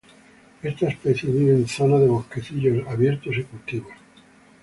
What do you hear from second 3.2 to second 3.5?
y